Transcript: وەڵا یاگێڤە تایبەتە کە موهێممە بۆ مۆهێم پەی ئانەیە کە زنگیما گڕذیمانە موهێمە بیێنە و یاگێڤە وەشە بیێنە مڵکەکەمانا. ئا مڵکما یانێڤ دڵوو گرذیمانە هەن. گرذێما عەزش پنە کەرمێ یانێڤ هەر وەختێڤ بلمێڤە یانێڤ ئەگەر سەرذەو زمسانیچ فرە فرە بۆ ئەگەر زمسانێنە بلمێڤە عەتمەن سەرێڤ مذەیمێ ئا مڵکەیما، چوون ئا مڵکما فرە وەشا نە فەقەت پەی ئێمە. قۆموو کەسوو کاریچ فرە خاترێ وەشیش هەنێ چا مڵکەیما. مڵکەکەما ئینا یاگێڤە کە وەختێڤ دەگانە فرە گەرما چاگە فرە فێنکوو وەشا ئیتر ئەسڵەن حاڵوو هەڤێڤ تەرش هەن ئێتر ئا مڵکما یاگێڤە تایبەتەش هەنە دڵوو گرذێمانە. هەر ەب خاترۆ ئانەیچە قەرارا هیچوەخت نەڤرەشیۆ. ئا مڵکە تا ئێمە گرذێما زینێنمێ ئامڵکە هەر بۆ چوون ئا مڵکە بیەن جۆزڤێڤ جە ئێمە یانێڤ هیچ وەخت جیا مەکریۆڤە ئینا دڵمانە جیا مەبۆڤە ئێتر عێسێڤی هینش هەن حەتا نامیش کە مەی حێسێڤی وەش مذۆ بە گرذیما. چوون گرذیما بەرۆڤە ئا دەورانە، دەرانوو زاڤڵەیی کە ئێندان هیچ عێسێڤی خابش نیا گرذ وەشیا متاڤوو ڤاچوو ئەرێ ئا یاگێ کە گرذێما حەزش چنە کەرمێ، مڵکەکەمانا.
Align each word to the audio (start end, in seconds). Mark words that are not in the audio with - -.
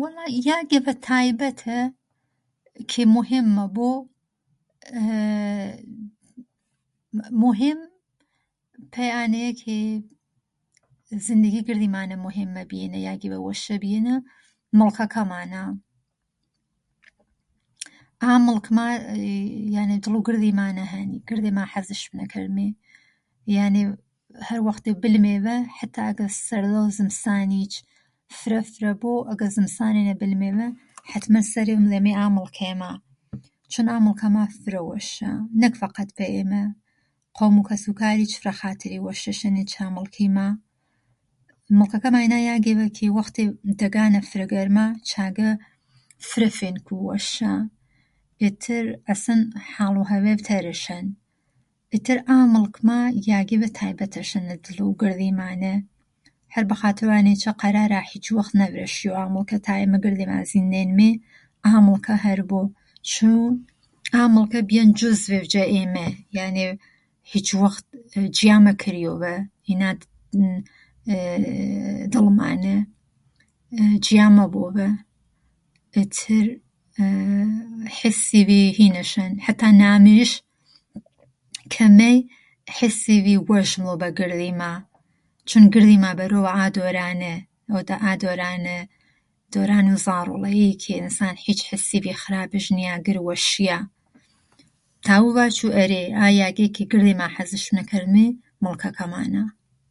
وەڵا 0.00 0.24
یاگێڤە 0.50 0.94
تایبەتە 1.08 1.78
کە 2.90 3.02
موهێممە 3.14 3.66
بۆ 3.74 3.90
مۆهێم 7.42 7.80
پەی 8.92 9.10
ئانەیە 9.16 9.52
کە 9.62 9.74
زنگیما 11.26 11.60
گڕذیمانە 11.66 12.16
موهێمە 12.24 12.62
بیێنە 12.70 12.98
و 13.00 13.06
یاگێڤە 13.08 13.38
وەشە 13.46 13.76
بیێنە 13.82 14.16
مڵکەکەمانا. 14.78 15.64
ئا 18.22 18.32
مڵکما 18.46 18.86
یانێڤ 19.76 20.00
دڵوو 20.04 20.24
گرذیمانە 20.26 20.84
هەن. 20.92 21.08
گرذێما 21.28 21.64
عەزش 21.72 22.02
پنە 22.10 22.26
کەرمێ 22.32 22.68
یانێڤ 23.56 23.90
هەر 24.46 24.58
وەختێڤ 24.66 24.96
بلمێڤە 25.02 25.56
یانێڤ 25.66 26.00
ئەگەر 26.08 26.30
سەرذەو 26.46 26.86
زمسانیچ 26.98 27.74
فرە 28.38 28.60
فرە 28.72 28.92
بۆ 29.00 29.12
ئەگەر 29.28 29.50
زمسانێنە 29.58 30.14
بلمێڤە 30.20 30.68
عەتمەن 31.10 31.44
سەرێڤ 31.52 31.80
مذەیمێ 31.84 32.12
ئا 32.18 32.26
مڵکەیما، 32.36 32.90
چوون 33.72 33.86
ئا 33.92 33.96
مڵکما 34.06 34.44
فرە 34.60 34.80
وەشا 34.90 35.32
نە 35.60 35.68
فەقەت 35.80 36.10
پەی 36.16 36.30
ئێمە. 36.36 36.62
قۆموو 37.36 37.66
کەسوو 37.68 37.94
کاریچ 38.00 38.32
فرە 38.40 38.52
خاترێ 38.60 38.98
وەشیش 39.06 39.38
هەنێ 39.46 39.64
چا 39.72 39.84
مڵکەیما. 39.96 40.48
مڵکەکەما 41.78 42.18
ئینا 42.22 42.38
یاگێڤە 42.50 42.86
کە 42.96 43.06
وەختێڤ 43.16 43.50
دەگانە 43.80 44.20
فرە 44.30 44.46
گەرما 44.52 44.86
چاگە 45.10 45.50
فرە 46.28 46.50
فێنکوو 46.58 47.06
وەشا 47.08 47.54
ئیتر 48.42 48.84
ئەسڵەن 49.08 49.42
حاڵوو 49.72 50.08
هەڤێڤ 50.10 50.38
تەرش 50.48 50.82
هەن 50.92 51.06
ئێتر 51.92 52.18
ئا 52.28 52.36
مڵکما 52.54 53.00
یاگێڤە 53.32 53.68
تایبەتەش 53.78 54.30
هەنە 54.36 54.54
دڵوو 54.64 54.98
گرذێمانە. 55.00 55.76
هەر 56.54 56.64
ەب 56.66 56.72
خاترۆ 56.80 57.08
ئانەیچە 57.16 57.52
قەرارا 57.60 58.00
هیچوەخت 58.12 58.52
نەڤرەشیۆ. 58.60 59.10
ئا 59.18 59.24
مڵکە 59.34 59.58
تا 59.66 59.72
ئێمە 59.80 59.98
گرذێما 60.04 60.38
زینێنمێ 60.52 61.10
ئامڵکە 61.66 62.16
هەر 62.26 62.40
بۆ 62.50 62.60
چوون 63.10 63.52
ئا 64.14 64.22
مڵکە 64.34 64.60
بیەن 64.68 64.90
جۆزڤێڤ 64.98 65.44
جە 65.52 65.62
ئێمە 65.74 66.06
یانێڤ 66.38 66.74
هیچ 67.32 67.48
وەخت 67.62 67.86
جیا 68.36 68.56
مەکریۆڤە 68.66 69.36
ئینا 69.68 69.90
دڵمانە 72.12 72.76
جیا 74.04 74.26
مەبۆڤە 74.36 74.90
ئێتر 75.96 76.46
عێسێڤی 77.98 78.64
هینش 78.78 79.10
هەن 79.22 79.32
حەتا 79.44 79.68
نامیش 79.82 80.32
کە 81.72 81.84
مەی 81.98 82.18
حێسێڤی 82.76 83.36
وەش 83.50 83.70
مذۆ 83.82 83.94
بە 84.02 84.08
گرذیما. 84.18 84.72
چوون 85.48 85.64
گرذیما 85.74 86.10
بەرۆڤە 86.18 86.52
ئا 88.02 88.14
دەورانە، 88.20 88.78
دەرانوو 89.52 90.02
زاڤڵەیی 90.04 90.78
کە 90.82 90.90
ئێندان 90.96 91.34
هیچ 91.46 91.60
عێسێڤی 91.68 92.14
خابش 92.22 92.66
نیا 92.76 92.94
گرذ 93.06 93.22
وەشیا 93.28 93.78
متاڤوو 95.04 95.34
ڤاچوو 95.36 95.74
ئەرێ 95.78 96.02
ئا 96.18 96.26
یاگێ 96.42 96.66
کە 96.76 96.82
گرذێما 96.92 97.28
حەزش 97.36 97.62
چنە 97.66 97.84
کەرمێ، 97.90 98.26
مڵکەکەمانا. 98.62 99.44